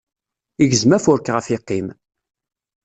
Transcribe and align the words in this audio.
Igzem 0.63 0.91
afurk 0.97 1.27
ɣef 1.35 1.47
iqqim. 1.55 1.87